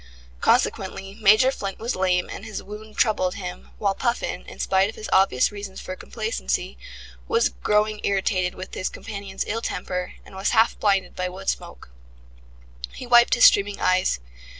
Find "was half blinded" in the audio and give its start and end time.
10.35-11.15